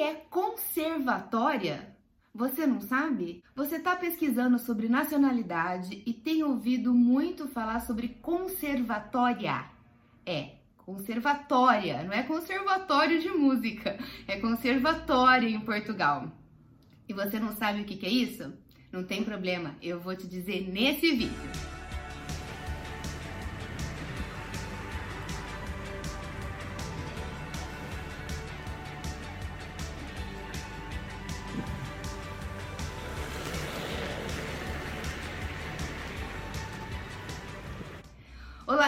é 0.00 0.14
conservatória? 0.14 1.96
Você 2.34 2.66
não 2.66 2.80
sabe? 2.80 3.42
Você 3.54 3.76
está 3.76 3.96
pesquisando 3.96 4.58
sobre 4.58 4.88
nacionalidade 4.88 6.02
e 6.06 6.12
tem 6.12 6.44
ouvido 6.44 6.94
muito 6.94 7.48
falar 7.48 7.80
sobre 7.80 8.08
conservatória. 8.08 9.64
É, 10.24 10.56
conservatória, 10.76 12.02
não 12.04 12.12
é 12.12 12.22
conservatório 12.22 13.20
de 13.20 13.28
música, 13.28 13.98
é 14.26 14.38
conservatória 14.38 15.48
em 15.48 15.60
Portugal. 15.60 16.30
E 17.08 17.12
você 17.12 17.40
não 17.40 17.52
sabe 17.52 17.80
o 17.80 17.84
que 17.84 18.06
é 18.06 18.10
isso? 18.10 18.52
Não 18.92 19.02
tem 19.04 19.24
problema, 19.24 19.76
eu 19.82 19.98
vou 19.98 20.14
te 20.14 20.26
dizer 20.26 20.70
nesse 20.70 21.10
vídeo. 21.14 21.77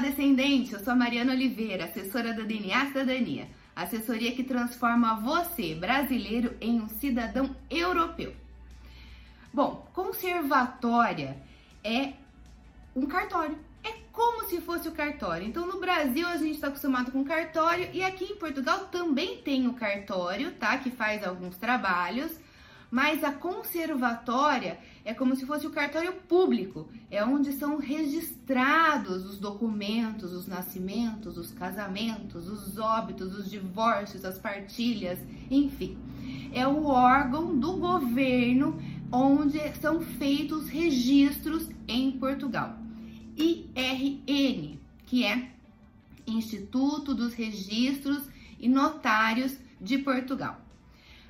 Descendente! 0.00 0.72
Eu 0.72 0.80
sou 0.80 0.94
Mariana 0.94 1.32
Oliveira, 1.32 1.86
assessora 1.86 2.32
da 2.32 2.42
DNA 2.42 2.86
Cidadania, 2.86 3.48
assessoria 3.74 4.32
que 4.32 4.44
transforma 4.44 5.16
você, 5.16 5.74
brasileiro, 5.74 6.56
em 6.60 6.80
um 6.80 6.88
cidadão 6.88 7.54
europeu. 7.68 8.32
Bom, 9.52 9.88
conservatória 9.92 11.36
é 11.82 12.12
um 12.94 13.06
cartório. 13.06 13.58
É 13.82 13.92
como 14.12 14.48
se 14.48 14.60
fosse 14.60 14.88
o 14.88 14.92
cartório. 14.92 15.46
Então, 15.46 15.66
no 15.66 15.80
Brasil, 15.80 16.28
a 16.28 16.36
gente 16.36 16.54
está 16.54 16.68
acostumado 16.68 17.10
com 17.10 17.24
cartório 17.24 17.88
e 17.92 18.04
aqui 18.04 18.24
em 18.24 18.36
Portugal 18.36 18.86
também 18.92 19.38
tem 19.38 19.66
o 19.66 19.74
cartório, 19.74 20.52
tá? 20.52 20.78
Que 20.78 20.90
faz 20.90 21.26
alguns 21.26 21.56
trabalhos 21.56 22.30
mas 22.90 23.22
a 23.22 23.32
conservatória 23.32 24.78
é 25.04 25.12
como 25.12 25.36
se 25.36 25.46
fosse 25.46 25.66
o 25.66 25.70
cartório 25.70 26.12
público, 26.12 26.88
é 27.10 27.24
onde 27.24 27.52
são 27.52 27.78
registrados 27.78 29.24
os 29.24 29.38
documentos, 29.38 30.32
os 30.32 30.46
nascimentos, 30.46 31.36
os 31.36 31.50
casamentos, 31.50 32.48
os 32.48 32.78
óbitos, 32.78 33.36
os 33.38 33.50
divórcios, 33.50 34.24
as 34.24 34.38
partilhas, 34.38 35.18
enfim. 35.50 35.98
É 36.52 36.66
o 36.66 36.84
órgão 36.86 37.58
do 37.58 37.74
governo 37.74 38.80
onde 39.10 39.58
são 39.76 40.00
feitos 40.00 40.68
registros 40.68 41.68
em 41.86 42.12
Portugal. 42.12 42.76
IRN, 43.36 44.78
que 45.06 45.24
é 45.24 45.50
Instituto 46.26 47.14
dos 47.14 47.32
Registros 47.32 48.28
e 48.60 48.68
Notários 48.68 49.56
de 49.80 49.98
Portugal. 49.98 50.60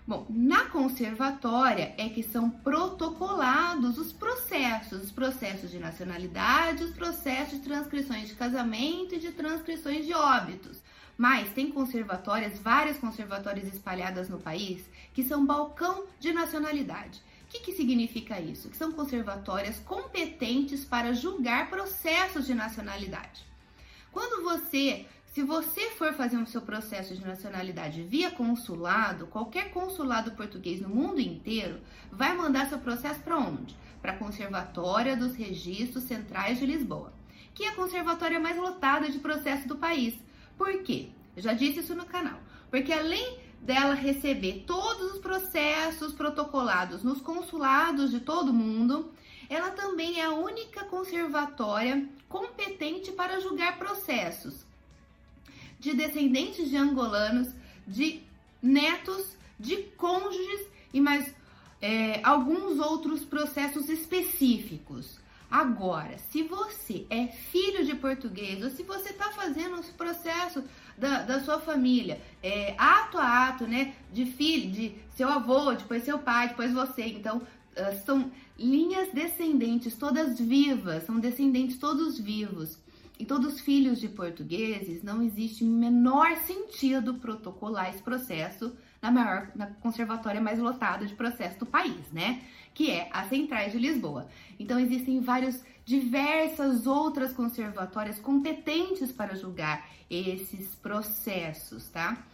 Bom, 0.09 0.25
na 0.31 0.65
conservatória 0.71 1.95
é 1.99 2.09
que 2.09 2.23
são 2.23 2.49
protocolados 2.49 3.99
os 3.99 4.11
processos, 4.11 5.03
os 5.03 5.11
processos 5.13 5.71
de 5.71 5.79
nacionalidade, 5.79 6.83
os 6.83 6.95
processos 6.95 7.59
de 7.59 7.65
transcrições 7.65 8.27
de 8.27 8.35
casamento 8.35 9.15
e 9.15 9.19
de 9.19 9.33
transcrições 9.33 10.07
de 10.07 10.15
óbitos. 10.15 10.79
Mas 11.15 11.51
tem 11.51 11.71
conservatórias, 11.71 12.59
várias 12.59 12.97
conservatórias 12.97 13.69
espalhadas 13.69 14.31
no 14.31 14.41
país, 14.41 14.83
que 15.13 15.23
são 15.23 15.45
balcão 15.45 16.07
de 16.19 16.33
nacionalidade. 16.33 17.21
O 17.43 17.49
que, 17.51 17.61
que 17.61 17.73
significa 17.73 18.41
isso? 18.41 18.71
Que 18.71 18.79
são 18.79 18.91
conservatórias 18.91 19.79
competentes 19.81 20.87
para 20.87 21.13
julgar 21.13 21.69
processos 21.69 22.47
de 22.47 22.55
nacionalidade. 22.55 23.47
Quando 24.11 24.43
você 24.43 25.05
se 25.39 25.45
você 25.45 25.91
for 25.91 26.13
fazer 26.15 26.37
o 26.37 26.49
seu 26.49 26.61
processo 26.61 27.15
de 27.15 27.25
nacionalidade 27.25 28.03
via 28.03 28.29
consulado, 28.29 29.29
qualquer 29.29 29.71
consulado 29.71 30.33
português 30.33 30.81
no 30.81 30.89
mundo 30.89 31.21
inteiro 31.21 31.79
vai 32.11 32.35
mandar 32.35 32.69
seu 32.69 32.81
processo 32.81 33.21
para 33.21 33.39
onde? 33.39 33.77
Para 34.03 34.11
a 34.11 34.17
Conservatória 34.17 35.17
dos 35.17 35.37
Registros 35.37 36.03
Centrais 36.03 36.59
de 36.59 36.67
Lisboa, 36.67 37.13
que 37.55 37.63
é 37.63 37.69
a 37.69 37.75
conservatória 37.77 38.41
mais 38.41 38.57
lotada 38.57 39.09
de 39.09 39.21
processo 39.21 39.69
do 39.69 39.77
país. 39.77 40.19
Por 40.57 40.83
quê? 40.83 41.11
Eu 41.37 41.43
já 41.45 41.53
disse 41.53 41.79
isso 41.79 41.95
no 41.95 42.05
canal. 42.05 42.41
Porque 42.69 42.93
além 42.93 43.39
dela 43.61 43.95
receber 43.95 44.65
todos 44.67 45.13
os 45.13 45.21
processos 45.21 46.15
protocolados 46.15 47.05
nos 47.05 47.21
consulados 47.21 48.11
de 48.11 48.19
todo 48.19 48.53
mundo, 48.53 49.13
ela 49.49 49.71
também 49.71 50.19
é 50.19 50.25
a 50.25 50.35
única 50.35 50.85
conservatória 50.87 52.09
competente 52.29 53.13
para 53.13 53.39
julgar 53.39 53.79
processos 53.79 54.58
de 55.79 55.95
descendentes 55.95 56.69
de 56.69 56.77
angolanos, 56.77 57.49
de 57.87 58.23
netos, 58.63 59.37
de 59.59 59.77
cônjuges 59.97 60.67
e 60.93 61.01
mais 61.01 61.35
é, 61.81 62.21
alguns 62.23 62.79
outros 62.79 63.25
processos 63.25 63.89
específicos. 63.89 65.19
Agora, 65.51 66.19
se 66.31 66.43
você 66.43 67.07
é 67.09 67.29
filho 67.29 67.85
de 67.85 67.95
português 67.95 68.63
ou 68.63 68.69
se 68.69 68.83
você 68.83 69.11
está 69.11 69.31
fazendo 69.31 69.81
o 69.81 69.95
processo 69.95 70.63
da, 70.97 71.23
da 71.23 71.41
sua 71.41 71.59
família, 71.59 72.21
é, 72.43 72.75
ato 72.77 73.17
a 73.17 73.49
ato, 73.49 73.67
né, 73.67 73.95
de 74.13 74.27
filho, 74.27 74.71
de 74.71 74.95
seu 75.17 75.29
avô, 75.29 75.73
depois 75.73 76.03
seu 76.03 76.19
pai, 76.19 76.49
depois 76.49 76.73
você, 76.73 77.05
então 77.05 77.39
uh, 77.39 78.05
são 78.05 78.31
linhas 78.59 79.09
descendentes 79.11 79.97
todas 79.97 80.39
vivas, 80.39 81.07
são 81.07 81.19
descendentes 81.19 81.79
todos 81.79 82.19
vivos 82.19 82.79
e 83.19 83.25
todos 83.25 83.61
filhos 83.61 83.99
de 83.99 84.09
portugueses, 84.09 85.03
não 85.03 85.21
existe 85.21 85.65
menor 85.65 86.37
sentido 86.37 87.15
protocolar 87.15 87.91
esse 87.91 88.03
processo 88.03 88.77
na 89.03 89.11
maior, 89.11 89.51
na 89.55 89.67
conservatória 89.67 90.41
mais 90.41 90.59
lotada 90.59 91.05
de 91.05 91.15
processo 91.15 91.59
do 91.59 91.67
país, 91.67 92.11
né? 92.13 92.43
Que 92.73 92.91
é 92.91 93.09
a 93.13 93.25
Centrais 93.29 93.73
de 93.73 93.79
Lisboa. 93.79 94.29
Então 94.59 94.79
existem 94.79 95.21
vários, 95.21 95.63
diversas 95.85 96.87
outras 96.87 97.33
conservatórias 97.33 98.21
competentes 98.21 99.11
para 99.11 99.35
julgar 99.35 99.89
esses 100.09 100.75
processos, 100.77 101.89
tá? 101.89 102.25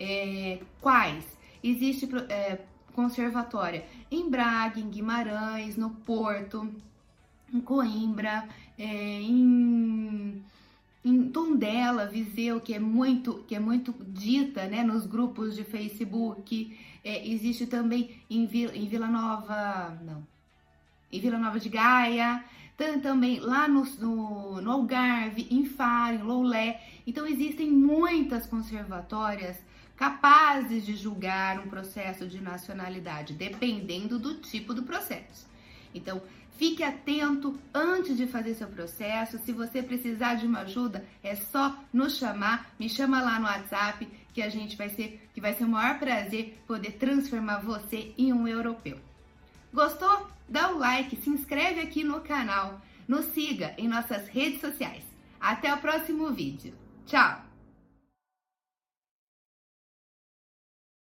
É, 0.00 0.60
quais? 0.80 1.24
Existe 1.62 2.08
é, 2.28 2.58
conservatória 2.94 3.84
em 4.10 4.28
Braga, 4.28 4.80
em 4.80 4.88
Guimarães, 4.88 5.76
no 5.76 5.90
Porto, 5.90 6.72
em 7.52 7.60
Coimbra, 7.60 8.48
é, 8.78 8.84
em, 9.20 10.42
em 11.04 11.28
Tondela, 11.30 12.06
Viseu, 12.06 12.60
que 12.60 12.74
é 12.74 12.78
muito 12.78 13.44
que 13.46 13.54
é 13.54 13.60
muito 13.60 13.94
dita 14.08 14.66
né, 14.66 14.82
nos 14.82 15.06
grupos 15.06 15.54
de 15.54 15.64
Facebook. 15.64 16.76
É, 17.04 17.28
existe 17.28 17.66
também 17.66 18.22
em 18.30 18.46
Vila, 18.46 18.76
em 18.76 18.86
Vila 18.86 19.08
Nova, 19.08 19.98
não, 20.04 20.26
em 21.12 21.20
Vila 21.20 21.38
Nova 21.38 21.58
de 21.58 21.68
Gaia, 21.68 22.44
também 23.02 23.38
lá 23.38 23.68
no, 23.68 23.84
no, 23.84 24.60
no 24.60 24.70
Algarve, 24.70 25.46
em 25.50 25.64
Faro, 25.64 26.16
em 26.16 26.22
Loulé. 26.22 26.80
Então 27.06 27.26
existem 27.26 27.70
muitas 27.70 28.46
conservatórias 28.46 29.58
capazes 29.96 30.84
de 30.84 30.96
julgar 30.96 31.60
um 31.60 31.68
processo 31.68 32.26
de 32.26 32.40
nacionalidade, 32.40 33.34
dependendo 33.34 34.18
do 34.18 34.34
tipo 34.40 34.74
do 34.74 34.82
processo. 34.82 35.46
Então, 35.94 36.22
fique 36.56 36.82
atento 36.82 37.58
antes 37.74 38.16
de 38.16 38.26
fazer 38.26 38.54
seu 38.54 38.68
processo. 38.68 39.38
Se 39.38 39.52
você 39.52 39.82
precisar 39.82 40.34
de 40.34 40.46
uma 40.46 40.60
ajuda, 40.60 41.04
é 41.22 41.34
só 41.34 41.76
nos 41.92 42.16
chamar, 42.16 42.70
me 42.78 42.88
chama 42.88 43.20
lá 43.20 43.38
no 43.38 43.46
WhatsApp 43.46 44.08
que 44.32 44.42
a 44.42 44.48
gente 44.48 44.76
vai 44.76 44.88
ser 44.88 45.28
que 45.34 45.40
vai 45.40 45.54
ser 45.54 45.64
o 45.64 45.68
maior 45.68 45.98
prazer 45.98 46.58
poder 46.66 46.92
transformar 46.92 47.58
você 47.58 48.12
em 48.16 48.32
um 48.32 48.48
europeu. 48.48 48.98
Gostou? 49.72 50.28
Dá 50.48 50.70
um 50.72 50.78
like, 50.78 51.16
se 51.16 51.30
inscreve 51.30 51.80
aqui 51.80 52.04
no 52.04 52.20
canal, 52.20 52.80
nos 53.08 53.26
siga 53.26 53.74
em 53.78 53.88
nossas 53.88 54.28
redes 54.28 54.60
sociais. 54.60 55.04
Até 55.40 55.72
o 55.72 55.78
próximo 55.78 56.30
vídeo. 56.30 56.74
Tchau! 57.06 57.51